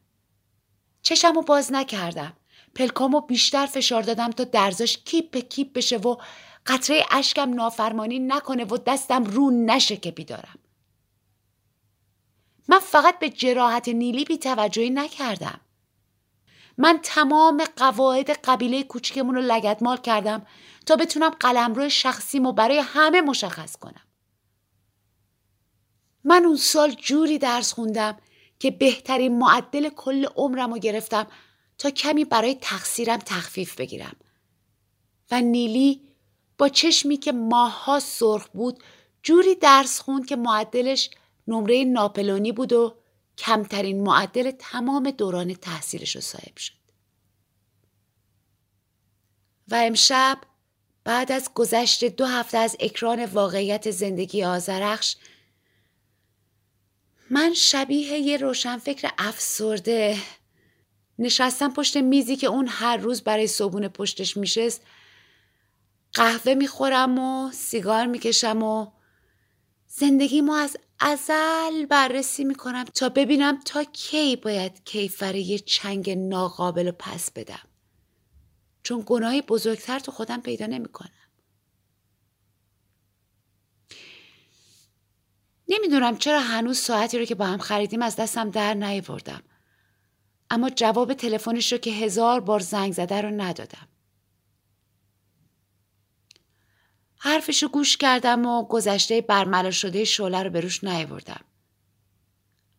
چشمو 1.02 1.42
باز 1.42 1.72
نکردم. 1.72 2.36
پلکامو 2.74 3.20
بیشتر 3.20 3.66
فشار 3.66 4.02
دادم 4.02 4.30
تا 4.30 4.44
درزاش 4.44 4.98
کیپ 4.98 5.36
کیپ 5.36 5.72
بشه 5.72 5.96
و 5.96 6.16
قطره 6.66 7.04
اشکم 7.10 7.54
نافرمانی 7.54 8.18
نکنه 8.18 8.64
و 8.64 8.76
دستم 8.86 9.24
رو 9.24 9.50
نشه 9.50 9.96
که 9.96 10.10
بیدارم. 10.10 10.58
من 12.68 12.78
فقط 12.78 13.18
به 13.18 13.30
جراحت 13.30 13.88
نیلی 13.88 14.24
بی 14.24 14.38
توجهی 14.38 14.90
نکردم. 14.90 15.60
من 16.82 16.98
تمام 17.02 17.64
قواعد 17.76 18.30
قبیله 18.30 18.82
کوچکمون 18.82 19.34
رو 19.34 19.40
لگدمال 19.40 19.96
کردم 19.96 20.46
تا 20.86 20.96
بتونم 20.96 21.30
قلمرو 21.30 21.88
شخصیمو 21.88 22.52
برای 22.52 22.78
همه 22.78 23.20
مشخص 23.20 23.76
کنم. 23.76 24.02
من 26.24 26.44
اون 26.44 26.56
سال 26.56 26.90
جوری 26.90 27.38
درس 27.38 27.72
خوندم 27.72 28.16
که 28.58 28.70
بهترین 28.70 29.38
معدل 29.38 29.88
کل 29.88 30.26
عمرم 30.36 30.72
رو 30.72 30.78
گرفتم 30.78 31.26
تا 31.78 31.90
کمی 31.90 32.24
برای 32.24 32.54
تقصیرم 32.54 33.18
تخفیف 33.18 33.76
بگیرم. 33.76 34.16
و 35.30 35.40
نیلی 35.40 36.02
با 36.58 36.68
چشمی 36.68 37.16
که 37.16 37.32
ماها 37.32 38.00
سرخ 38.00 38.48
بود 38.48 38.82
جوری 39.22 39.54
درس 39.54 40.00
خوند 40.00 40.26
که 40.26 40.36
معدلش 40.36 41.10
نمره 41.48 41.84
ناپلونی 41.84 42.52
بود 42.52 42.72
و 42.72 42.94
کمترین 43.38 44.02
معدل 44.02 44.50
تمام 44.50 45.10
دوران 45.10 45.54
تحصیلش 45.54 46.14
رو 46.14 46.20
صاحب 46.20 46.56
شد. 46.56 46.82
و 49.68 49.74
امشب 49.74 50.38
بعد 51.04 51.32
از 51.32 51.50
گذشت 51.54 52.04
دو 52.04 52.26
هفته 52.26 52.58
از 52.58 52.76
اکران 52.80 53.24
واقعیت 53.24 53.90
زندگی 53.90 54.44
آزرخش 54.44 55.16
من 57.30 57.54
شبیه 57.54 58.18
یه 58.18 58.36
روشنفکر 58.36 59.10
افسرده 59.18 60.18
نشستم 61.18 61.72
پشت 61.72 61.96
میزی 61.96 62.36
که 62.36 62.46
اون 62.46 62.66
هر 62.68 62.96
روز 62.96 63.22
برای 63.22 63.46
صبونه 63.46 63.88
پشتش 63.88 64.36
میشست 64.36 64.82
قهوه 66.12 66.54
می‌خورم 66.54 67.18
و 67.18 67.50
سیگار 67.52 68.06
می‌کشم 68.06 68.62
و 68.62 68.86
زندگی 69.86 70.40
ما 70.40 70.58
از 70.58 70.76
ازل 71.04 71.86
بررسی 71.86 72.44
می‌کنم 72.44 72.84
تا 72.84 73.08
ببینم 73.08 73.60
تا 73.60 73.84
کی 73.84 74.36
باید 74.36 74.84
کیفر 74.84 75.34
یه 75.34 75.58
چنگ 75.58 76.10
ناقابل 76.10 76.88
و 76.88 76.92
پس 76.92 77.30
بدم. 77.30 77.68
چون 78.82 79.02
گناهی 79.06 79.42
بزرگتر 79.42 79.98
تو 79.98 80.12
خودم 80.12 80.40
پیدا 80.40 80.66
نمی‌کنم. 80.66 81.10
نمی‌دونم 85.68 86.18
چرا 86.18 86.40
هنوز 86.40 86.78
ساعتی 86.78 87.18
رو 87.18 87.24
که 87.24 87.34
با 87.34 87.46
هم 87.46 87.58
خریدیم 87.58 88.02
از 88.02 88.16
دستم 88.16 88.50
در 88.50 88.74
نیاوردم. 88.74 89.42
اما 90.50 90.70
جواب 90.70 91.14
تلفنش 91.14 91.72
رو 91.72 91.78
که 91.78 91.90
هزار 91.90 92.40
بار 92.40 92.60
زنگ 92.60 92.92
زده 92.92 93.20
رو 93.20 93.30
ندادم. 93.30 93.88
حرفش 97.24 97.62
رو 97.62 97.68
گوش 97.68 97.96
کردم 97.96 98.46
و 98.46 98.64
گذشته 98.64 99.20
برملا 99.20 99.70
شده 99.70 100.04
شعله 100.04 100.42
رو 100.42 100.50
به 100.50 100.60
روش 100.60 100.84
نیاوردم. 100.84 101.40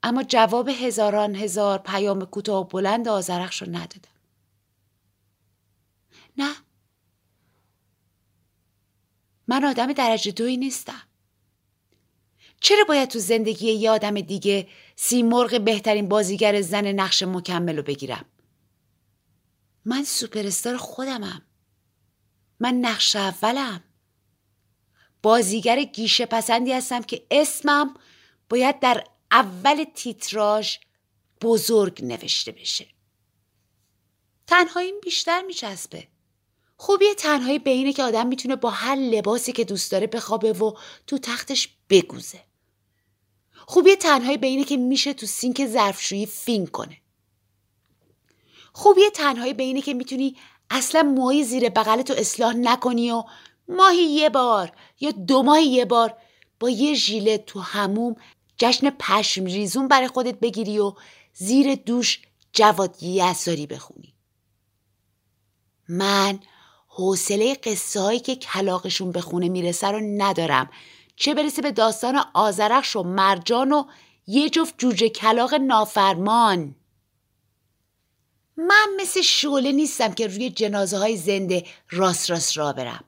اما 0.04 0.24
جواب 0.24 0.70
هزاران 0.70 1.36
هزار 1.36 1.78
پیام 1.78 2.26
کوتاه 2.26 2.62
و 2.62 2.64
بلند 2.64 3.08
آزرخش 3.08 3.62
رو 3.62 3.68
ندادم. 3.68 4.10
نه. 6.38 6.56
من 9.48 9.66
آدم 9.66 9.94
درجه 9.94 10.32
دوی 10.32 10.58
نیستم. 10.58 11.02
چرا 12.60 12.84
باید 12.88 13.10
تو 13.10 13.20
زندگی 13.20 13.72
یه 13.72 13.92
آدم 13.92 14.22
دیگه 14.22 14.68
سی 14.96 15.24
مرغ 15.24 15.62
بهترین 15.62 16.10
بازیگر 16.10 16.62
زن 16.62 16.88
نقش 16.88 17.24
مکمل 17.24 17.78
رو 17.78 17.84
بگیرم؟ 17.84 18.26
من 19.86 20.04
سوپرستار 20.04 20.78
خودمم. 20.78 21.42
من 22.60 22.74
نقش 22.74 23.16
اولم. 23.16 23.84
بازیگر 25.24 25.84
گیشه 25.84 26.26
پسندی 26.26 26.72
هستم 26.74 27.02
که 27.02 27.26
اسمم 27.32 27.94
باید 28.50 28.80
در 28.80 29.04
اول 29.32 29.84
تیتراژ 29.96 30.78
بزرگ 31.42 32.06
نوشته 32.06 32.52
بشه. 32.52 32.88
تنهایی 34.48 34.94
بیشتر 35.04 35.42
میچسبه. 35.42 36.08
خوبی 36.78 37.06
تنهایی 37.18 37.60
به 37.60 37.72
اینه 37.72 37.94
که 37.94 38.04
آدم 38.04 38.28
می‌تونه 38.28 38.56
با 38.56 38.70
هر 38.70 38.96
لباسی 38.96 39.52
که 39.52 39.64
دوست 39.64 39.92
داره 39.92 40.08
بخوابه 40.08 40.54
و 40.54 40.74
تو 41.08 41.18
تختش 41.18 41.70
بگوزه. 41.90 42.40
خوبی 43.66 43.96
تنهایی 43.96 44.38
به 44.38 44.48
اینه 44.48 44.64
که 44.64 44.78
میشه 44.78 45.14
تو 45.14 45.26
سینک 45.26 45.68
ظرفشویی 45.68 46.26
فین 46.26 46.68
کنه. 46.68 46.98
خوبی 48.74 49.10
تنهایی 49.14 49.54
به 49.54 49.64
اینه 49.64 49.82
که 49.82 49.94
می‌تونی 49.94 50.36
اصلا 50.70 51.04
موی 51.04 51.44
زیر 51.44 51.70
بغلتو 51.70 52.14
اصلاح 52.14 52.54
نکنی 52.54 53.12
و 53.12 53.24
ماهی 53.68 54.04
یه 54.04 54.30
بار 54.30 54.72
یا 55.00 55.12
دو 55.12 55.44
ماهی 55.44 55.66
یه 55.66 55.86
بار 55.86 56.18
با 56.60 56.70
یه 56.70 56.94
ژیله 56.94 57.38
تو 57.38 57.60
هموم 57.60 58.16
جشن 58.58 58.90
پشم 58.90 59.46
ریزون 59.46 59.88
برای 59.88 60.08
خودت 60.08 60.40
بگیری 60.40 60.80
و 60.80 60.94
زیر 61.34 61.76
دوش 61.76 62.22
جواد 62.54 63.04
یساری 63.04 63.68
بخونی. 63.68 64.14
من 65.90 66.40
حوصله 66.88 67.56
قصه 67.56 68.00
هایی 68.00 68.20
که 68.20 68.36
کلاقشون 68.36 69.12
به 69.12 69.22
خونه 69.22 69.50
می‌رسه 69.50 69.88
رو 69.88 70.00
ندارم. 70.18 70.70
چه 71.16 71.34
برسه 71.34 71.62
به 71.62 71.72
داستان 71.72 72.24
آزرخش 72.34 72.96
و 72.96 73.04
مرجان 73.04 73.72
و 73.72 73.84
یه 74.28 74.50
جفت 74.50 74.76
جوجه 74.78 75.10
کلاق 75.10 75.54
نافرمان. 75.54 76.76
من 78.58 78.88
مثل 79.00 79.22
شعله 79.22 79.72
نیستم 79.72 80.14
که 80.14 80.28
روی 80.28 80.50
جنازه 80.50 80.98
های 80.98 81.18
زنده 81.18 81.66
راست 81.90 82.30
راست 82.30 82.58
را 82.58 82.74
برم. 82.74 83.04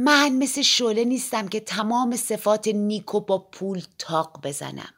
من 0.00 0.28
مثل 0.28 0.62
شعله 0.62 1.04
نیستم 1.04 1.48
که 1.48 1.60
تمام 1.60 2.16
صفات 2.16 2.68
نیکو 2.68 3.20
با 3.20 3.38
پول 3.38 3.82
تاق 3.98 4.40
بزنم. 4.42 4.94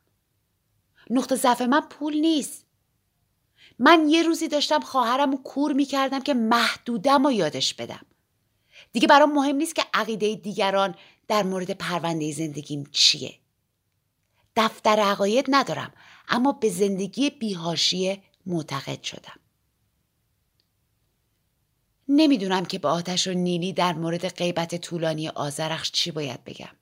نقطه 1.10 1.36
ضعف 1.36 1.62
من 1.62 1.80
پول 1.80 2.16
نیست. 2.16 2.64
من 3.78 4.08
یه 4.08 4.22
روزی 4.22 4.48
داشتم 4.48 4.80
خواهرم 4.80 5.30
رو 5.30 5.36
کور 5.36 5.72
می‌کردم 5.72 6.20
که 6.20 6.34
محدودم 6.34 7.26
و 7.26 7.32
یادش 7.32 7.74
بدم. 7.74 8.06
دیگه 8.92 9.08
برام 9.08 9.32
مهم 9.32 9.56
نیست 9.56 9.74
که 9.74 9.84
عقیده 9.94 10.34
دیگران 10.34 10.94
در 11.28 11.42
مورد 11.42 11.70
پرونده 11.70 12.32
زندگیم 12.32 12.88
چیه. 12.92 13.34
دفتر 14.56 14.98
عقاید 14.98 15.46
ندارم 15.48 15.92
اما 16.28 16.52
به 16.52 16.68
زندگی 16.68 17.30
بیهاشیه 17.30 18.22
معتقد 18.46 19.02
شدم. 19.02 19.39
نمی‌دونم 22.20 22.64
که 22.64 22.78
به 22.78 22.88
آتش 22.88 23.28
و 23.28 23.32
نیلی 23.32 23.72
در 23.72 23.92
مورد 23.92 24.28
غیبت 24.28 24.74
طولانی 24.74 25.28
آزرخش 25.28 25.90
چی 25.90 26.10
باید 26.10 26.44
بگم. 26.44 26.76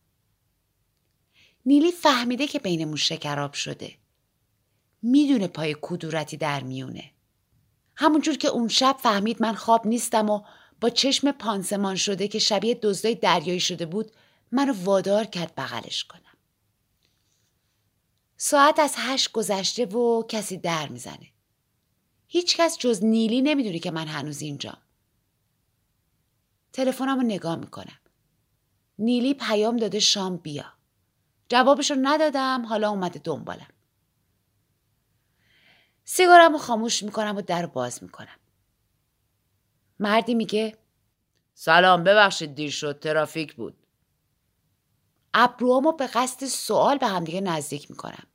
نیلی 1.66 1.92
فهمیده 1.92 2.46
که 2.46 2.58
بینمون 2.58 2.96
شکراب 2.96 3.52
شده. 3.52 3.92
می‌دونه 5.02 5.48
پای 5.48 5.76
کدورتی 5.82 6.36
در 6.36 6.62
میونه. 6.62 7.10
همونجور 7.96 8.36
که 8.36 8.48
اون 8.48 8.68
شب 8.68 8.96
فهمید 9.02 9.42
من 9.42 9.54
خواب 9.54 9.86
نیستم 9.86 10.30
و 10.30 10.42
با 10.80 10.90
چشم 10.90 11.32
پانسمان 11.32 11.96
شده 11.96 12.28
که 12.28 12.38
شبیه 12.38 12.74
دزدای 12.74 13.14
دریایی 13.14 13.60
شده 13.60 13.86
بود 13.86 14.12
منو 14.52 14.84
وادار 14.84 15.24
کرد 15.24 15.54
بغلش 15.54 16.04
کنم. 16.04 16.22
ساعت 18.36 18.78
از 18.78 18.94
هشت 18.96 19.32
گذشته 19.32 19.86
و 19.86 20.22
کسی 20.28 20.56
در 20.56 20.88
می‌زنه. 20.88 21.28
هیچکس 22.26 22.78
جز 22.78 23.04
نیلی 23.04 23.42
نمی‌دونه 23.42 23.78
که 23.78 23.90
من 23.90 24.06
هنوز 24.06 24.42
اینجام. 24.42 24.78
تلفنم 26.78 27.16
رو 27.16 27.22
نگاه 27.22 27.56
می‌کنم. 27.56 27.98
نیلی 28.98 29.34
پیام 29.34 29.76
داده 29.76 29.98
شام 29.98 30.36
بیا. 30.36 30.72
جوابش 31.48 31.90
رو 31.90 31.96
ندادم 32.02 32.66
حالا 32.66 32.90
اومده 32.90 33.20
دنبالم. 33.24 33.68
سیگارم 36.04 36.52
رو 36.52 36.58
خاموش 36.58 37.02
می‌کنم 37.02 37.36
و 37.36 37.42
در 37.42 37.66
باز 37.66 38.02
می‌کنم. 38.02 38.38
مردی 39.98 40.34
میگه 40.34 40.78
سلام 41.54 42.04
ببخشید 42.04 42.54
دیر 42.54 42.70
شد 42.70 43.00
ترافیک 43.00 43.54
بود. 43.54 43.86
ابروامو 45.34 45.92
به 45.92 46.06
قصد 46.06 46.46
سوال 46.46 46.98
به 46.98 47.06
همدیگه 47.06 47.40
نزدیک 47.40 47.90
می‌کنم. 47.90 48.26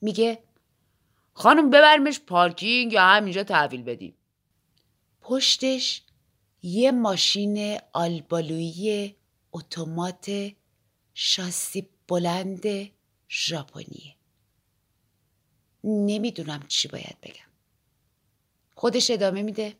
میگه 0.00 0.44
خانم 1.32 1.70
ببرمش 1.70 2.20
پارکینگ 2.20 2.92
یا 2.92 3.02
همینجا 3.02 3.44
تحویل 3.44 3.82
بدیم. 3.82 4.16
پشتش 5.20 6.03
یه 6.66 6.90
ماشین 6.90 7.78
آلبالویی 7.92 9.16
اتومات 9.52 10.52
شاسی 11.14 11.88
بلند 12.08 12.62
ژاپنیه 13.30 14.14
نمی‌دونم 15.84 16.60
چی 16.68 16.88
باید 16.88 17.16
بگم. 17.22 17.50
خودش 18.74 19.10
ادامه 19.10 19.42
میده. 19.42 19.76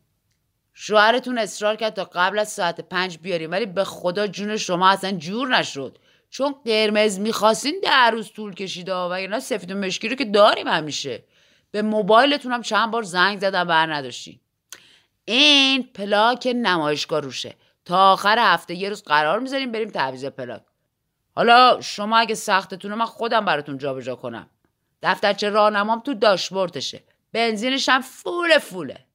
شوهرتون 0.75 1.39
اصرار 1.39 1.77
کرد 1.77 1.95
تا 1.95 2.05
قبل 2.05 2.39
از 2.39 2.49
ساعت 2.49 2.81
پنج 2.81 3.19
بیاریم 3.19 3.51
ولی 3.51 3.67
به 3.67 3.85
خدا 3.85 4.27
جون 4.27 4.57
شما 4.57 4.89
اصلا 4.89 5.13
جور 5.13 5.59
نشد. 5.59 5.99
چون 6.31 6.55
قرمز 6.65 7.19
می‌خواستین 7.19 7.81
در 7.83 8.11
روز 8.11 8.33
طول 8.33 8.55
کشیده 8.55 8.95
و 8.95 8.97
اینا 8.97 9.41
سفید 9.41 9.71
و 9.71 9.75
مشکی 9.75 10.09
رو 10.09 10.17
که 10.17 10.25
داریم 10.25 10.69
همیشه. 10.69 11.25
به 11.71 11.83
موبایلتون 11.83 12.53
هم 12.53 12.63
چند 12.63 12.91
بار 12.91 13.03
زنگ 13.03 13.39
زدم 13.39 13.65
بر 13.65 13.95
نداشتین. 13.95 14.41
این 15.25 15.83
پلاک 15.83 16.49
نمایشگاه 16.57 17.21
روشه. 17.21 17.57
تا 17.85 18.13
آخر 18.13 18.39
هفته 18.39 18.75
یه 18.75 18.89
روز 18.89 19.03
قرار 19.03 19.41
می‌ذاریم 19.41 19.73
بریم 19.73 19.91
تعویض 19.91 20.25
پلاک. 20.25 20.63
حالا 21.37 21.81
شما 21.81 22.19
اگه 22.19 22.35
سختتونه 22.35 22.95
من 22.95 23.07
خودم 23.07 23.45
براتون 23.45 23.79
جابجا 23.79 24.17
کنم. 24.17 24.51
دفترچه 25.03 25.49
راهنمام 25.49 26.01
تو 26.01 26.15
داشبورتشه 26.15 27.05
بنزینش 27.33 27.89
هم 27.89 28.01
فول 28.01 28.59
فوله. 28.59 29.07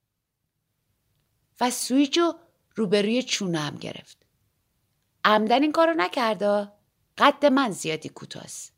و 1.62 1.72
سویچو 1.72 2.34
روبروی 2.76 3.24
چونه 3.24 3.60
هم 3.60 3.76
گرفت. 3.76 4.26
عمدن 5.26 5.62
این 5.62 5.72
کارو 5.72 5.94
نکرده؟ 5.94 6.72
قد 7.18 7.46
من 7.46 7.72
زیادی 7.72 8.10
کوتاست 8.10 8.74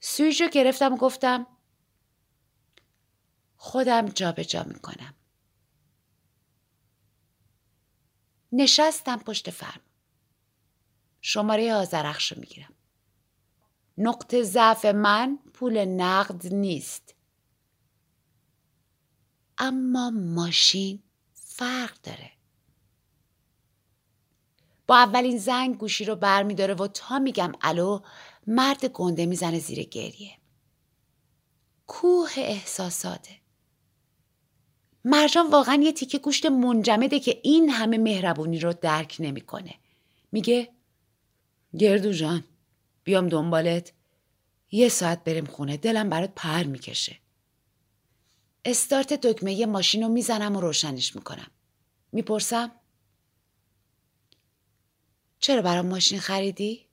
سویچو 0.00 0.48
گرفتم 0.48 0.92
و 0.92 0.96
گفتم 0.96 1.46
خودم 3.56 4.08
جابجا 4.08 4.42
جا 4.42 4.68
می‌کنم. 4.68 5.14
نشستم 8.56 9.16
پشت 9.16 9.50
فرم. 9.50 9.80
شماره 11.20 11.74
آزرخش 11.74 12.32
رو 12.32 12.40
می‌گیرم. 12.40 12.74
نقطه 13.98 14.42
ضعف 14.42 14.84
من 14.84 15.38
پول 15.54 15.84
نقد 15.84 16.54
نیست. 16.54 17.14
اما 19.58 20.10
ماشین 20.10 21.02
فرق 21.34 22.00
داره. 22.02 22.32
با 24.86 24.96
اولین 24.96 25.38
زنگ 25.38 25.78
گوشی 25.78 26.04
رو 26.04 26.16
بر 26.16 26.42
میداره 26.42 26.74
و 26.74 26.86
تا 26.86 27.18
میگم 27.18 27.52
الو 27.60 28.00
مرد 28.46 28.84
گنده 28.84 29.26
می‌زنه 29.26 29.58
زیر 29.58 29.82
گریه. 29.82 30.38
کوه 31.86 32.30
احساساته. 32.36 33.40
مرجان 35.08 35.50
واقعا 35.50 35.82
یه 35.82 35.92
تیکه 35.92 36.18
گوشت 36.18 36.46
منجمده 36.46 37.20
که 37.20 37.40
این 37.44 37.70
همه 37.70 37.98
مهربونی 37.98 38.58
رو 38.58 38.72
درک 38.72 39.16
نمی‌کنه. 39.20 39.74
میگه 40.32 40.68
گردو 41.78 42.12
جان 42.12 42.44
بیام 43.04 43.28
دنبالت 43.28 43.92
یه 44.70 44.88
ساعت 44.88 45.24
بریم 45.24 45.44
خونه 45.44 45.76
دلم 45.76 46.10
برات 46.10 46.32
پر 46.36 46.62
می‌کشه. 46.62 47.16
استارت 48.64 49.12
دکمه 49.12 49.66
ماشین 49.66 50.02
رو 50.02 50.08
می‌زنم 50.08 50.56
و 50.56 50.60
روشنش 50.60 51.16
می‌کنم. 51.16 51.50
می‌پرسم 52.12 52.72
چرا 55.38 55.62
برام 55.62 55.86
ماشین 55.86 56.18
خریدی؟ 56.18 56.86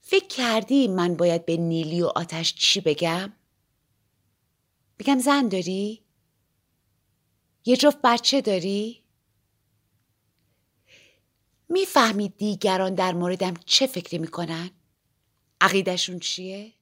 فکر 0.00 0.26
کردی 0.26 0.88
من 0.88 1.14
باید 1.14 1.46
به 1.46 1.56
نیلی 1.56 2.02
و 2.02 2.06
آتش 2.06 2.54
چی 2.54 2.80
بگم؟ 2.80 3.32
بگم 4.98 5.18
زن 5.18 5.48
داری؟ 5.48 6.02
یه 7.64 7.76
جفت 7.76 7.98
بچه 8.04 8.40
داری؟ 8.40 9.02
می‌فهمی 11.68 12.28
دیگران 12.28 12.94
در 12.94 13.12
موردم 13.12 13.54
چه 13.66 13.86
فکری 13.86 14.18
می‌کنن؟ 14.18 14.70
عقیدشون 15.60 16.18
چیه؟ 16.18 16.72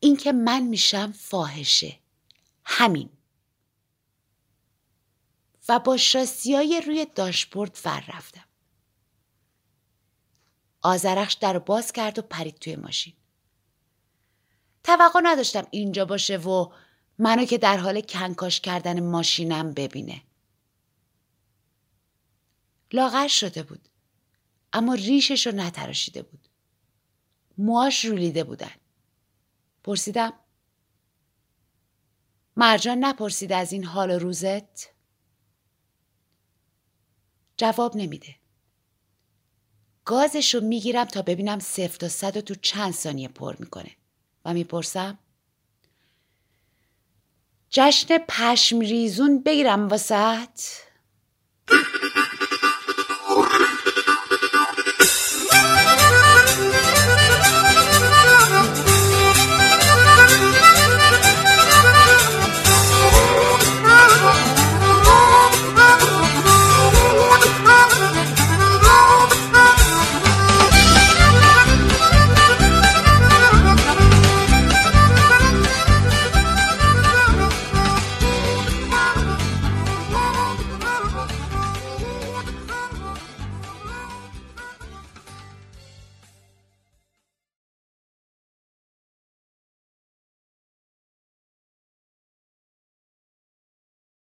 اینکه 0.00 0.32
من 0.32 0.62
میشم 0.62 1.12
فاحشه 1.12 1.98
همین 2.64 3.10
و 5.68 5.78
با 5.78 5.96
شاسیای 5.96 6.82
روی 6.86 7.06
داشبورد 7.14 7.74
فر 7.74 8.04
رفتم 8.14 8.44
آزرخش 10.82 11.34
در 11.34 11.58
باز 11.58 11.92
کرد 11.92 12.18
و 12.18 12.22
پرید 12.22 12.54
توی 12.58 12.76
ماشین 12.76 13.14
توقع 14.84 15.20
نداشتم 15.22 15.66
اینجا 15.70 16.04
باشه 16.04 16.36
و 16.36 16.72
منو 17.18 17.44
که 17.44 17.58
در 17.58 17.76
حال 17.76 18.00
کنکاش 18.00 18.60
کردن 18.60 19.00
ماشینم 19.00 19.72
ببینه. 19.72 20.22
لاغر 22.92 23.28
شده 23.28 23.62
بود 23.62 23.88
اما 24.72 24.94
ریشش 24.94 25.46
رو 25.46 25.52
نتراشیده 25.52 26.22
بود. 26.22 26.48
موهاش 27.58 28.04
رولیده 28.04 28.44
بودن. 28.44 28.74
پرسیدم 29.84 30.32
مرجان 32.56 32.98
نپرسید 33.04 33.52
از 33.52 33.72
این 33.72 33.84
حال 33.84 34.10
روزت؟ 34.10 34.94
جواب 37.56 37.96
نمیده. 37.96 38.34
گازش 40.04 40.54
رو 40.54 40.60
می‌گیرم 40.60 41.04
تا 41.04 41.22
ببینم 41.22 41.58
صفر 41.58 41.96
تا 41.96 42.08
صد 42.08 42.36
و 42.36 42.40
تو 42.40 42.54
چند 42.54 42.92
ثانیه 42.92 43.28
پر 43.28 43.56
می‌کنه. 43.58 43.90
و 44.44 44.54
می‌پرسم 44.54 45.18
جشن 47.76 48.18
پشم 48.28 48.80
ریزون 48.80 49.42
بگیرم 49.42 49.88
واسط 49.88 50.60